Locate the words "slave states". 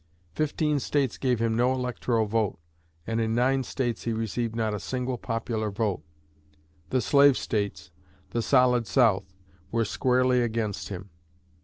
7.01-7.91